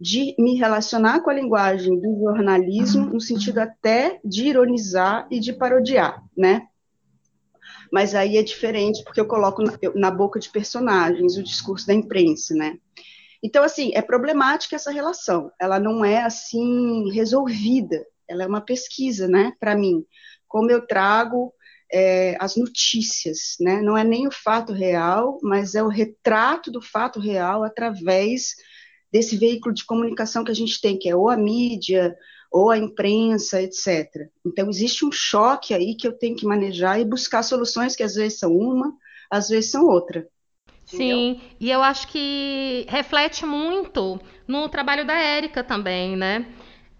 [0.00, 5.52] de me relacionar com a linguagem do jornalismo, no sentido até de ironizar e de
[5.52, 6.66] parodiar, né?
[7.92, 9.62] Mas aí é diferente, porque eu coloco
[9.94, 12.76] na, boca de personagens o discurso da imprensa, né?
[13.42, 15.52] Então, assim, é problemática essa relação.
[15.60, 18.04] Ela não é, assim, resolvida.
[18.28, 20.04] Ela é uma pesquisa, né, para mim.
[20.48, 21.52] Como eu trago
[21.92, 23.80] é, as notícias, né?
[23.80, 28.54] Não é nem o fato real, mas é o retrato do fato real através
[29.14, 32.16] desse veículo de comunicação que a gente tem, que é ou a mídia,
[32.50, 34.28] ou a imprensa, etc.
[34.44, 38.16] Então, existe um choque aí que eu tenho que manejar e buscar soluções que às
[38.16, 38.92] vezes são uma,
[39.30, 40.26] às vezes são outra.
[40.84, 46.46] Sim, e eu acho que reflete muito no trabalho da Érica também, né?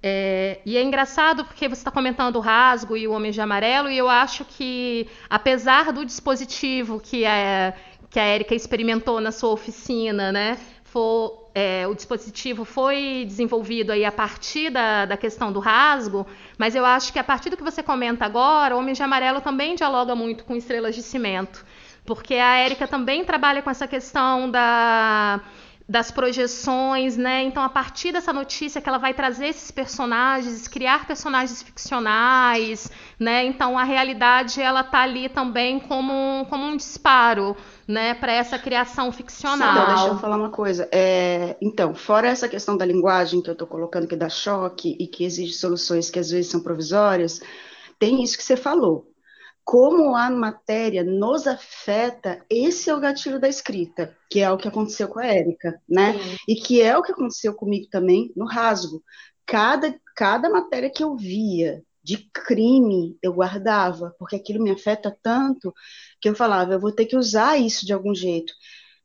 [0.01, 3.91] É, e é engraçado porque você está comentando o rasgo e o Homem de Amarelo,
[3.91, 7.75] e eu acho que, apesar do dispositivo que a,
[8.09, 10.59] que a Érica experimentou na sua oficina, né?
[10.85, 16.27] For, é, o dispositivo foi desenvolvido aí a partir da, da questão do rasgo,
[16.59, 19.41] mas eu acho que a partir do que você comenta agora, o Homem de Amarelo
[19.41, 21.65] também dialoga muito com Estrelas de Cimento,
[22.05, 25.41] porque a Érica também trabalha com essa questão da
[25.87, 27.43] das projeções, né?
[27.43, 33.45] Então, a partir dessa notícia que ela vai trazer esses personagens, criar personagens ficcionais, né?
[33.45, 37.55] Então, a realidade ela tá ali também como, como um disparo,
[37.87, 39.73] né, para essa criação ficcional.
[39.73, 40.89] Então, deixa eu falar uma coisa.
[40.91, 45.07] É, então, fora essa questão da linguagem que eu estou colocando que dá choque e
[45.07, 47.41] que exige soluções que às vezes são provisórias,
[47.99, 49.14] tem isso que você falou.
[49.65, 54.69] Como a matéria nos afeta, esse é o gatilho da escrita, que é o que
[54.69, 56.13] aconteceu com a Érica, né?
[56.13, 56.37] Sim.
[56.47, 59.03] E que é o que aconteceu comigo também no rasgo.
[59.47, 65.73] Cada, cada matéria que eu via de crime eu guardava, porque aquilo me afeta tanto
[66.21, 68.53] que eu falava, eu vou ter que usar isso de algum jeito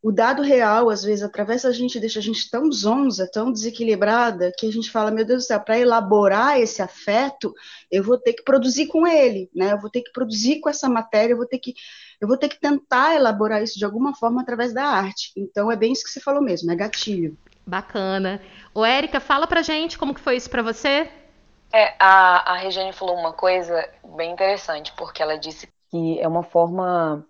[0.02, 4.52] o dado real, às vezes, atravessa a gente, deixa a gente tão zonza, tão desequilibrada,
[4.58, 7.54] que a gente fala, meu Deus do céu, para elaborar esse afeto,
[7.92, 9.74] eu vou ter que produzir com ele, né?
[9.74, 11.74] Eu vou ter que produzir com essa matéria, eu vou ter que,
[12.22, 15.34] eu vou ter que tentar elaborar isso de alguma forma através da arte.
[15.36, 17.38] Então, é bem isso que você falou mesmo, é gatilho.
[17.68, 18.42] Bacana.
[18.74, 21.12] Ô, Érica, fala pra gente como que foi isso para você?
[21.74, 26.42] É, a, a Regiane falou uma coisa bem interessante, porque ela disse que é uma
[26.42, 27.26] forma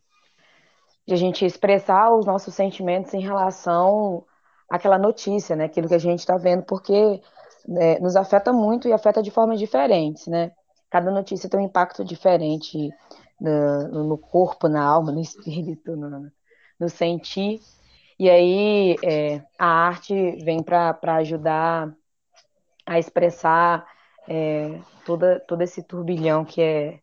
[1.10, 4.24] de a gente expressar os nossos sentimentos em relação
[4.69, 5.65] àquela notícia, né?
[5.65, 7.19] Aquilo que a gente está vendo, porque
[7.67, 10.52] né, nos afeta muito e afeta de formas diferentes, né?
[10.88, 12.91] Cada notícia tem um impacto diferente
[13.41, 16.32] no, no corpo, na alma, no espírito, no,
[16.80, 17.60] no sentir.
[18.19, 21.91] E aí é, a arte vem para ajudar
[22.86, 23.84] a expressar
[24.28, 27.00] é, toda, todo esse turbilhão que é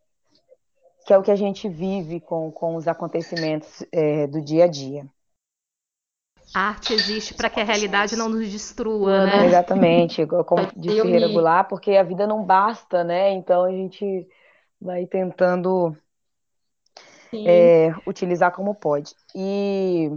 [1.07, 4.67] que é o que a gente vive com, com os acontecimentos é, do dia a
[4.67, 5.07] dia.
[6.53, 9.47] A arte existe para que a realidade não nos destrua, né?
[9.47, 11.19] Exatamente, como disse me...
[11.19, 13.33] regular, porque a vida não basta, né?
[13.33, 14.27] Então a gente
[14.81, 15.97] vai tentando
[17.33, 19.15] é, utilizar como pode.
[19.35, 20.11] E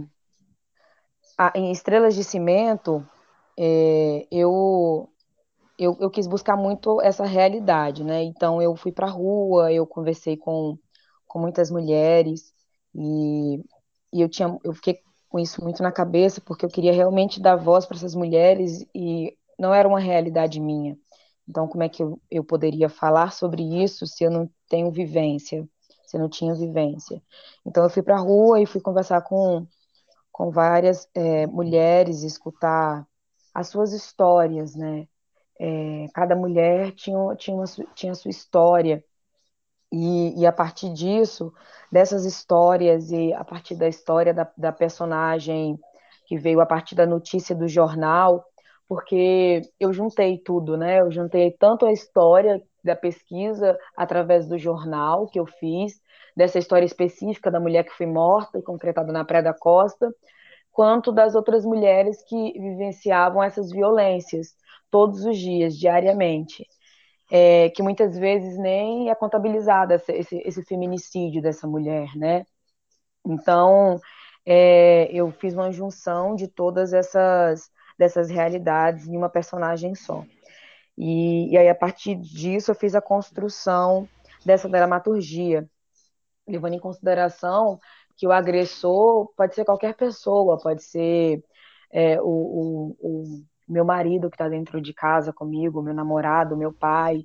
[1.36, 3.06] a, em Estrelas de Cimento,
[3.58, 5.09] é, eu
[5.80, 8.22] eu, eu quis buscar muito essa realidade, né?
[8.24, 10.78] Então eu fui para a rua, eu conversei com,
[11.26, 12.52] com muitas mulheres
[12.94, 13.56] e,
[14.12, 17.56] e eu tinha eu fiquei com isso muito na cabeça porque eu queria realmente dar
[17.56, 20.98] voz para essas mulheres e não era uma realidade minha.
[21.48, 25.68] Então como é que eu, eu poderia falar sobre isso se eu não tenho vivência,
[26.06, 27.22] se eu não tinha vivência?
[27.66, 29.66] Então eu fui para a rua e fui conversar com
[30.32, 33.06] com várias é, mulheres, escutar
[33.54, 35.06] as suas histórias, né?
[35.62, 39.04] É, cada mulher tinha, tinha, uma, tinha sua história.
[39.92, 41.52] E, e, a partir disso,
[41.92, 45.78] dessas histórias, e a partir da história da, da personagem
[46.26, 48.44] que veio a partir da notícia do jornal,
[48.88, 51.00] porque eu juntei tudo, né?
[51.00, 56.00] Eu juntei tanto a história da pesquisa através do jornal que eu fiz,
[56.36, 60.08] dessa história específica da mulher que foi morta e concretada na Praia da Costa,
[60.72, 64.54] quanto das outras mulheres que vivenciavam essas violências
[64.90, 66.66] todos os dias, diariamente,
[67.30, 72.44] é, que muitas vezes nem é contabilizado esse, esse feminicídio dessa mulher, né?
[73.24, 74.00] Então,
[74.46, 80.24] é, eu fiz uma junção de todas essas dessas realidades em uma personagem só.
[80.96, 84.08] E, e aí, a partir disso, eu fiz a construção
[84.44, 85.68] dessa dramaturgia,
[86.48, 87.78] levando em consideração
[88.16, 91.44] que o agressor pode ser qualquer pessoa, pode ser
[91.92, 97.24] é, o, o, meu marido que está dentro de casa comigo, meu namorado, meu pai,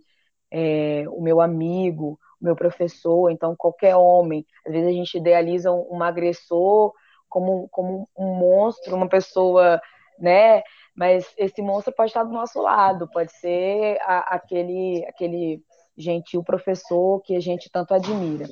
[0.51, 4.45] é, o meu amigo, o meu professor, então qualquer homem.
[4.65, 6.93] Às vezes a gente idealiza um, um agressor
[7.27, 9.81] como, como um monstro, uma pessoa,
[10.19, 10.62] né?
[10.95, 15.62] Mas esse monstro pode estar do nosso lado, pode ser a, aquele, aquele
[15.97, 18.47] gentil professor que a gente tanto admira.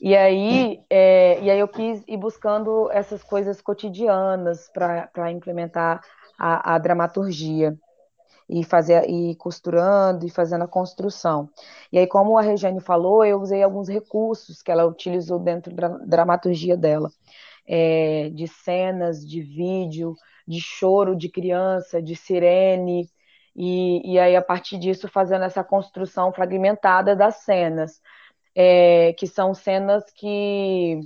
[0.00, 6.02] E aí, é, e aí eu quis ir buscando essas coisas cotidianas para implementar
[6.44, 7.78] a, a dramaturgia.
[8.46, 11.48] E fazer e costurando e fazendo a construção.
[11.90, 15.88] E aí, como a Regiane falou, eu usei alguns recursos que ela utilizou dentro da
[15.88, 17.10] dramaturgia dela,
[17.66, 20.14] é, de cenas, de vídeo,
[20.46, 23.08] de choro de criança, de sirene,
[23.56, 28.02] e, e aí a partir disso fazendo essa construção fragmentada das cenas,
[28.54, 31.00] é, que são cenas que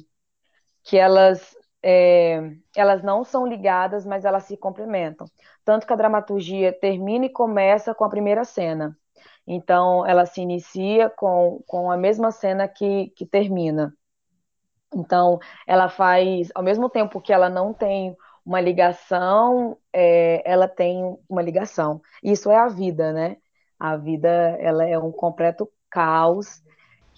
[0.82, 2.40] que elas é,
[2.76, 5.26] elas não são ligadas, mas elas se complementam.
[5.64, 8.96] Tanto que a dramaturgia termina e começa com a primeira cena.
[9.46, 13.94] Então, ela se inicia com, com a mesma cena que, que termina.
[14.94, 21.16] Então, ela faz, ao mesmo tempo que ela não tem uma ligação, é, ela tem
[21.28, 22.00] uma ligação.
[22.22, 23.36] Isso é a vida, né?
[23.78, 24.28] A vida,
[24.60, 26.62] ela é um completo caos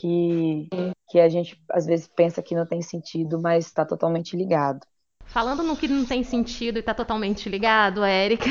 [0.01, 0.69] que,
[1.11, 4.81] que a gente às vezes pensa que não tem sentido, mas está totalmente ligado.
[5.27, 8.51] Falando no que não tem sentido e está totalmente ligado, Érica,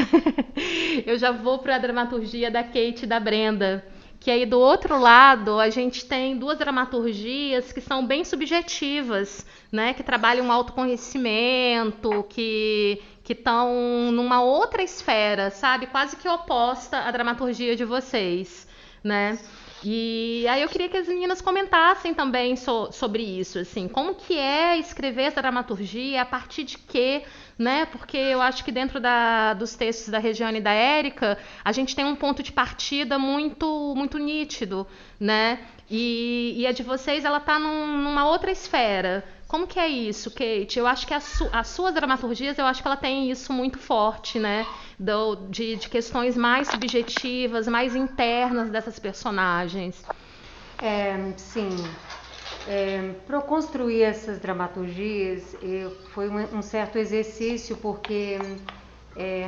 [1.05, 3.85] eu já vou para a dramaturgia da Kate e da Brenda.
[4.19, 9.93] Que aí do outro lado a gente tem duas dramaturgias que são bem subjetivas, né?
[9.93, 15.85] Que trabalham autoconhecimento, que que estão numa outra esfera, sabe?
[15.85, 18.67] Quase que oposta à dramaturgia de vocês
[19.03, 19.37] né?
[19.83, 24.37] E aí eu queria que as meninas comentassem também so, sobre isso, assim, como que
[24.37, 27.23] é escrever essa dramaturgia, a partir de quê,
[27.57, 27.85] né?
[27.85, 31.95] Porque eu acho que dentro da, dos textos da Regiane e da Érica, a gente
[31.95, 34.85] tem um ponto de partida muito, muito nítido,
[35.19, 35.59] né?
[35.89, 39.23] E, e a de vocês, ela está num, numa outra esfera.
[39.49, 40.77] Como que é isso, Kate?
[40.77, 43.79] Eu acho que a su, as suas dramaturgias, eu acho que ela tem isso muito
[43.79, 44.63] forte, né?
[44.99, 50.05] Do, de, de questões mais subjetivas, mais internas dessas personagens.
[50.79, 51.69] É, sim.
[52.67, 58.37] É, Para construir essas dramaturgias, eu, foi um, um, certo exercício, porque
[59.15, 59.47] é,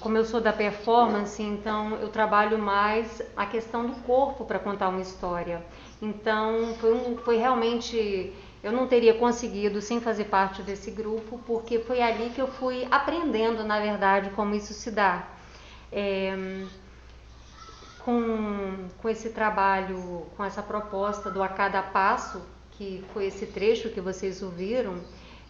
[0.00, 4.88] como eu sou da performance, então eu trabalho mais a questão do corpo para contar
[4.88, 5.62] uma história.
[6.00, 8.32] Então foi, um, foi realmente
[8.62, 12.86] eu não teria conseguido sem fazer parte desse grupo, porque foi ali que eu fui
[12.90, 15.26] aprendendo, na verdade, como isso se dá.
[15.90, 16.64] É,
[18.04, 22.42] com, com esse trabalho, com essa proposta do A Cada Passo,
[22.72, 24.96] que foi esse trecho que vocês ouviram,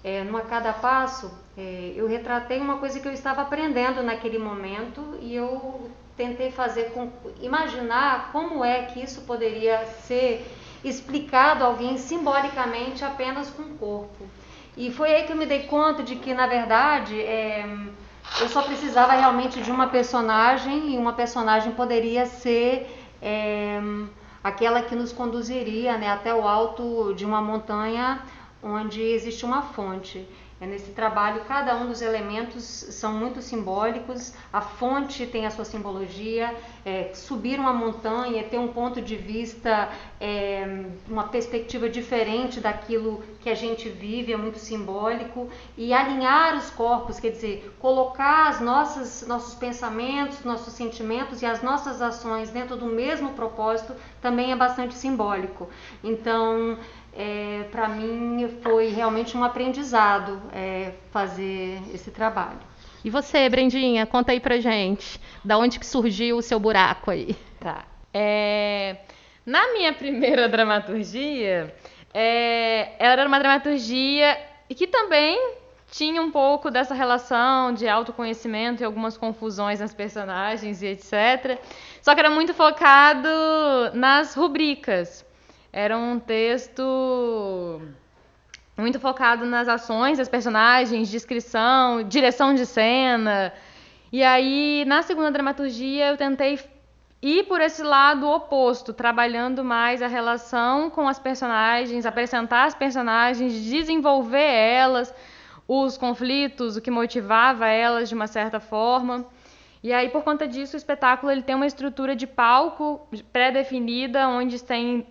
[0.02, 4.38] é, no A Cada Passo, é, eu retratei uma coisa que eu estava aprendendo naquele
[4.38, 7.10] momento e eu tentei fazer com,
[7.40, 10.44] imaginar como é que isso poderia ser
[10.84, 14.26] explicado alguém simbolicamente apenas com o corpo.
[14.76, 17.66] E foi aí que eu me dei conta de que, na verdade, é,
[18.40, 22.88] eu só precisava realmente de uma personagem e uma personagem poderia ser
[23.20, 23.80] é,
[24.42, 28.22] aquela que nos conduziria né, até o alto de uma montanha
[28.62, 30.26] onde existe uma fonte.
[30.62, 35.64] É nesse trabalho, cada um dos elementos são muito simbólicos, a fonte tem a sua
[35.64, 36.54] simbologia,
[36.84, 39.88] é, subir uma montanha, ter um ponto de vista,
[40.20, 46.70] é, uma perspectiva diferente daquilo que a gente vive, é muito simbólico, e alinhar os
[46.70, 52.76] corpos, quer dizer, colocar as nossas, nossos pensamentos, nossos sentimentos e as nossas ações dentro
[52.76, 55.68] do mesmo propósito também é bastante simbólico.
[56.04, 56.78] Então,
[57.14, 62.60] é, para mim foi realmente um aprendizado é, fazer esse trabalho.
[63.04, 67.36] E você, Brendinha, conta aí pra gente, da onde que surgiu o seu buraco aí?
[67.58, 67.84] Tá.
[68.14, 68.96] É,
[69.44, 71.74] na minha primeira dramaturgia,
[72.14, 74.38] é, era uma dramaturgia
[74.68, 75.56] que também
[75.90, 81.58] tinha um pouco dessa relação de autoconhecimento e algumas confusões nas personagens e etc.
[82.00, 83.28] Só que era muito focado
[83.92, 85.24] nas rubricas.
[85.72, 87.80] Era um texto
[88.76, 93.52] muito focado nas ações das personagens, descrição, direção de cena.
[94.12, 96.60] E aí, na segunda dramaturgia, eu tentei
[97.22, 103.54] ir por esse lado oposto, trabalhando mais a relação com as personagens, apresentar as personagens,
[103.54, 105.14] desenvolver elas,
[105.66, 109.24] os conflitos, o que motivava elas de uma certa forma.
[109.82, 113.00] E aí, por conta disso, o espetáculo ele tem uma estrutura de palco
[113.32, 115.06] pré-definida, onde tem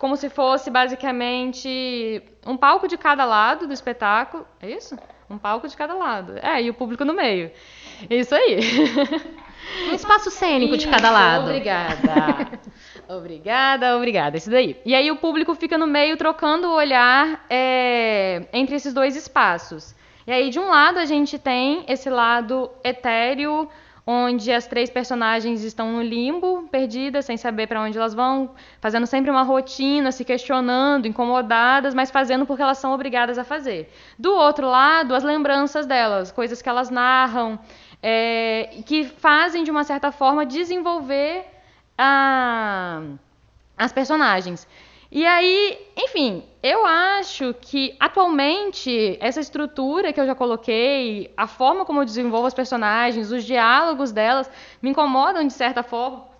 [0.00, 4.46] como se fosse basicamente um palco de cada lado do espetáculo.
[4.58, 4.98] É isso?
[5.28, 6.38] Um palco de cada lado.
[6.42, 7.50] É, e o público no meio.
[8.08, 8.60] Isso aí.
[9.90, 11.44] Um espaço cênico isso, de cada lado.
[11.44, 12.48] Obrigada.
[13.14, 14.38] obrigada, obrigada.
[14.38, 14.80] Isso daí.
[14.86, 19.94] E aí o público fica no meio trocando o olhar é, entre esses dois espaços.
[20.26, 23.68] E aí, de um lado, a gente tem esse lado etéreo
[24.10, 28.50] onde as três personagens estão no limbo, perdidas, sem saber para onde elas vão,
[28.80, 33.88] fazendo sempre uma rotina, se questionando, incomodadas, mas fazendo porque elas são obrigadas a fazer.
[34.18, 37.56] Do outro lado, as lembranças delas, coisas que elas narram,
[38.02, 41.44] é, que fazem de uma certa forma desenvolver
[41.96, 43.02] a,
[43.78, 44.66] as personagens.
[45.12, 51.84] E aí, enfim, eu acho que atualmente essa estrutura que eu já coloquei, a forma
[51.84, 54.48] como eu desenvolvo as personagens, os diálogos delas,
[54.80, 56.30] me incomodam de certa forma.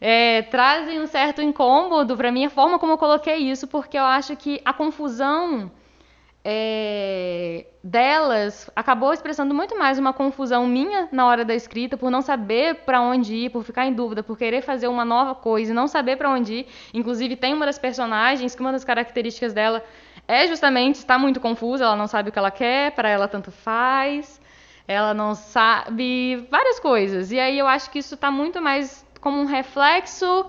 [0.00, 4.04] É, trazem um certo incômodo para mim a forma como eu coloquei isso, porque eu
[4.04, 5.70] acho que a confusão
[6.50, 12.22] é, delas acabou expressando muito mais uma confusão minha na hora da escrita, por não
[12.22, 15.74] saber para onde ir, por ficar em dúvida, por querer fazer uma nova coisa e
[15.74, 16.66] não saber para onde ir.
[16.94, 19.84] Inclusive, tem uma das personagens que uma das características dela
[20.26, 23.50] é justamente estar muito confusa, ela não sabe o que ela quer, para ela tanto
[23.50, 24.40] faz,
[24.86, 27.30] ela não sabe várias coisas.
[27.30, 30.46] E aí eu acho que isso está muito mais como um reflexo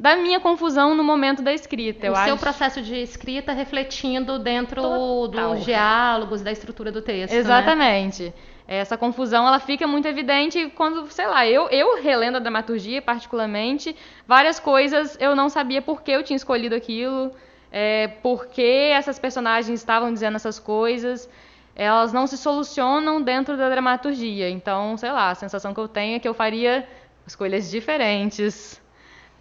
[0.00, 2.06] da minha confusão no momento da escrita.
[2.06, 2.38] O eu seu acho...
[2.38, 5.54] processo de escrita refletindo dentro Total.
[5.54, 7.34] dos diálogos, da estrutura do texto.
[7.34, 7.38] Né?
[7.38, 8.22] Exatamente.
[8.24, 8.32] Né?
[8.66, 13.94] Essa confusão ela fica muito evidente quando, sei lá, eu, eu relendo a dramaturgia, particularmente,
[14.26, 17.30] várias coisas eu não sabia por que eu tinha escolhido aquilo,
[17.70, 21.28] é, por que essas personagens estavam dizendo essas coisas.
[21.76, 24.48] Elas não se solucionam dentro da dramaturgia.
[24.48, 26.88] Então, sei lá, a sensação que eu tenho é que eu faria
[27.26, 28.79] escolhas diferentes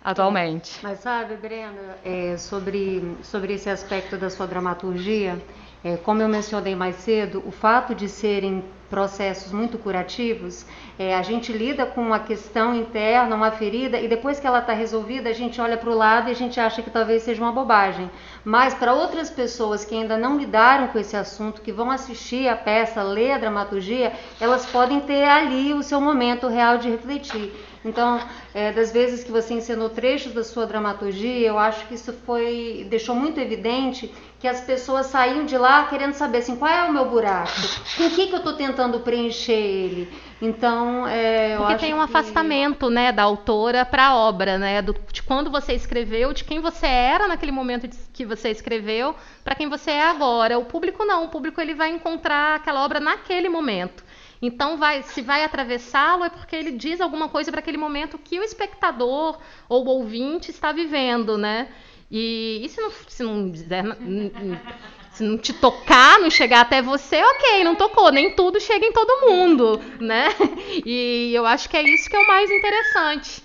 [0.09, 0.79] atualmente.
[0.81, 5.39] Mas sabe, Brenda, é, sobre, sobre esse aspecto da sua dramaturgia,
[5.83, 10.65] é, como eu mencionei mais cedo, o fato de serem processos muito curativos,
[10.97, 14.73] é, a gente lida com uma questão interna, uma ferida, e depois que ela está
[14.73, 17.51] resolvida, a gente olha para o lado e a gente acha que talvez seja uma
[17.51, 18.09] bobagem.
[18.43, 22.55] Mas para outras pessoas que ainda não lidaram com esse assunto, que vão assistir a
[22.55, 27.53] peça, ler a dramaturgia, elas podem ter ali o seu momento real de refletir.
[27.83, 28.19] Então,
[28.53, 32.85] é, das vezes que você ensinou trechos da sua dramaturgia, eu acho que isso foi
[32.89, 36.93] deixou muito evidente que as pessoas saíam de lá querendo saber assim, qual é o
[36.93, 37.51] meu buraco,
[37.97, 40.11] com o que, que eu estou tentando preencher ele.
[40.41, 42.03] Então, é, Porque tem um que...
[42.03, 46.61] afastamento, né, da autora para a obra, né, do, de quando você escreveu, de quem
[46.61, 49.13] você era naquele momento de, que você escreveu,
[49.43, 50.57] para quem você é agora.
[50.57, 54.03] O público não, o público ele vai encontrar aquela obra naquele momento.
[54.41, 58.39] Então, vai, se vai atravessá-lo é porque ele diz alguma coisa para aquele momento que
[58.39, 59.37] o espectador
[59.67, 61.67] ou o ouvinte está vivendo, né?
[62.09, 63.51] E, e se, não, se não
[65.11, 68.11] se não te tocar, não chegar até você, ok, não tocou.
[68.11, 70.29] Nem tudo chega em todo mundo, né?
[70.85, 73.43] E eu acho que é isso que é o mais interessante.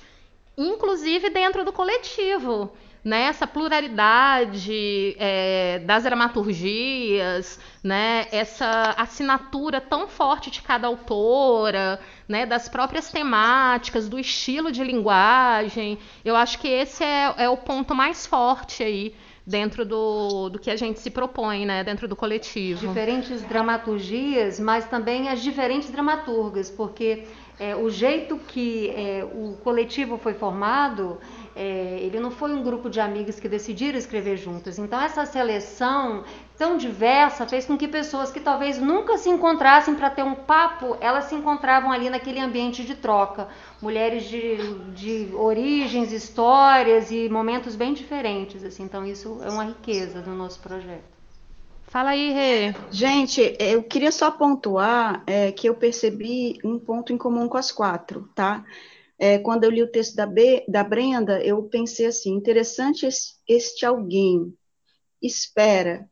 [0.57, 2.73] Inclusive dentro do coletivo
[3.05, 12.47] né, essa pluralidade é, das dramaturgias, né, essa assinatura tão forte de cada autora, né,
[12.47, 15.99] das próprias temáticas, do estilo de linguagem.
[16.25, 19.15] Eu acho que esse é, é o ponto mais forte aí
[19.47, 22.89] dentro do, do que a gente se propõe, né, dentro do coletivo.
[22.89, 27.25] Diferentes dramaturgias, mas também as diferentes dramaturgas, porque
[27.59, 31.19] é, o jeito que é, o coletivo foi formado
[31.57, 34.79] é, ele não foi um grupo de amigos que decidiram escrever juntas.
[34.79, 36.25] Então, essa seleção
[36.59, 40.97] tão diversa fez com que pessoas que talvez nunca se encontrassem para ter um papo,
[41.01, 43.49] elas se encontravam ali naquele ambiente de troca.
[43.81, 48.65] Mulheres de, de origens, histórias e momentos bem diferentes.
[48.65, 48.83] Assim.
[48.83, 51.15] Então, isso é uma riqueza do nosso projeto.
[51.95, 52.75] Fala aí, Rê.
[52.91, 57.71] Gente, eu queria só pontuar é, que eu percebi um ponto em comum com as
[57.71, 58.65] quatro, tá?
[59.19, 63.35] É, quando eu li o texto da, B, da Brenda, eu pensei assim: interessante este,
[63.49, 64.53] este alguém
[65.23, 66.09] espera,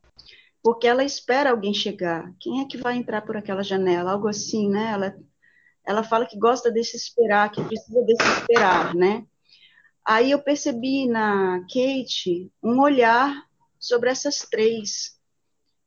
[0.61, 2.33] porque ela espera alguém chegar.
[2.39, 4.11] Quem é que vai entrar por aquela janela?
[4.11, 4.91] Algo assim, né?
[4.91, 5.15] Ela,
[5.85, 9.25] ela fala que gosta desse esperar, que precisa desse esperar, né?
[10.05, 13.45] Aí eu percebi na Kate um olhar
[13.79, 15.17] sobre essas três,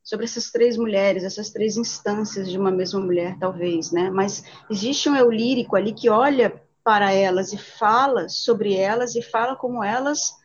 [0.02, 4.10] sobre essas três mulheres, essas três instâncias de uma mesma mulher, talvez, né?
[4.10, 9.20] Mas existe um eu lírico ali que olha para elas e fala sobre elas e
[9.20, 10.36] fala como elas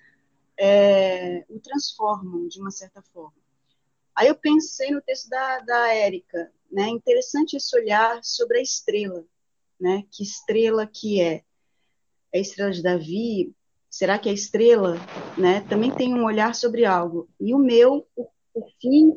[0.59, 3.37] é, o transformam de uma certa forma.
[4.15, 6.89] Aí eu pensei no texto da, da Érica, né?
[6.89, 9.23] Interessante esse olhar sobre a estrela,
[9.79, 10.03] né?
[10.09, 11.43] Que estrela que é?
[12.33, 13.53] É a estrela de Davi?
[13.87, 14.97] Será que a estrela,
[15.37, 15.61] né?
[15.69, 17.29] Também tem um olhar sobre algo.
[17.39, 18.07] E o meu,
[18.51, 19.13] por fim,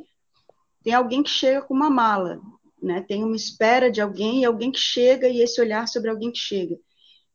[0.83, 2.39] tem alguém que chega com uma mala,
[2.83, 3.03] né?
[3.09, 6.39] Tem uma espera de alguém e alguém que chega e esse olhar sobre alguém que
[6.39, 6.79] chega.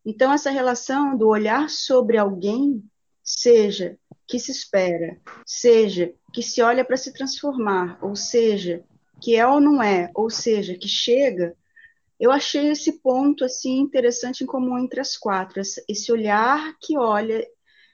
[0.05, 2.83] Então, essa relação do olhar sobre alguém,
[3.23, 3.97] seja
[4.27, 8.83] que se espera, seja que se olha para se transformar, ou seja,
[9.21, 11.55] que é ou não é, ou seja, que chega,
[12.19, 17.45] eu achei esse ponto assim interessante em comum entre as quatro, esse olhar que olha,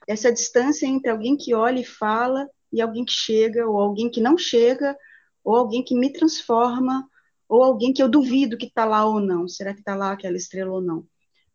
[0.06, 4.20] essa distância entre alguém que olha e fala e alguém que chega, ou alguém que
[4.20, 4.96] não chega,
[5.44, 7.08] ou alguém que me transforma,
[7.48, 10.36] ou alguém que eu duvido que está lá ou não, será que está lá aquela
[10.36, 11.06] estrela ou não.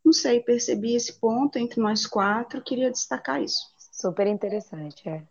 [0.04, 3.72] Não sei, percebi esse ponto entre nós quatro, queria destacar isso.
[3.92, 5.24] Super interessante, é.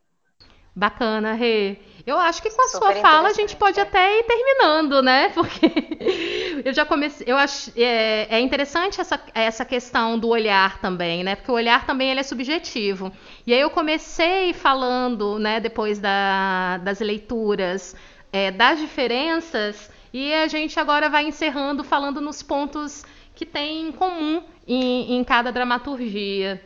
[0.74, 1.78] Bacana, Rê.
[2.06, 5.28] Eu acho que com a Super sua fala a gente pode até ir terminando, né?
[5.34, 7.26] Porque eu já comecei.
[7.28, 11.34] Eu acho é, é, interessante essa, essa questão do olhar também, né?
[11.34, 13.12] Porque o olhar também ele é subjetivo.
[13.44, 15.58] E aí eu comecei falando, né?
[15.58, 17.96] Depois da, das leituras,
[18.32, 23.04] é, das diferenças e a gente agora vai encerrando falando nos pontos
[23.34, 24.42] que tem em comum
[24.74, 26.62] em, em cada dramaturgia.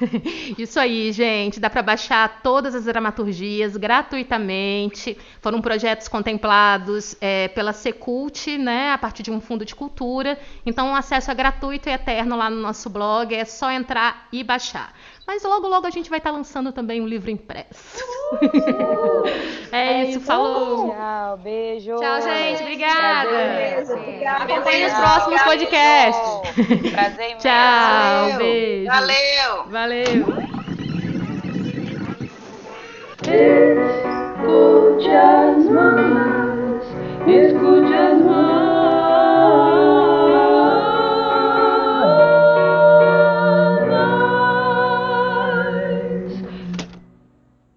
[0.58, 1.60] Isso aí, gente.
[1.60, 5.16] Dá para baixar todas as dramaturgias gratuitamente.
[5.40, 10.38] Foram projetos contemplados é, pela Secult, né, a partir de um fundo de cultura.
[10.64, 13.34] Então, o acesso é gratuito e eterno lá no nosso blog.
[13.34, 14.92] É só entrar e baixar.
[15.28, 18.02] Mas logo, logo a gente vai estar lançando também um livro impresso.
[18.32, 19.28] Uh,
[19.70, 20.90] é, isso, falou.
[20.90, 21.96] Tchau, beijo.
[21.96, 22.62] Tchau, gente.
[22.62, 23.28] Obrigada.
[23.28, 23.98] Prazer.
[23.98, 24.44] Obrigada.
[24.44, 26.92] Acompanhe os próximos podcasts.
[26.92, 27.42] Prazer imenso.
[27.42, 28.38] Tchau, Valeu.
[28.38, 28.86] beijo.
[28.86, 29.64] Valeu.
[29.66, 30.24] Valeu.
[34.40, 36.84] Escute as manas,
[37.26, 39.77] escute as manas.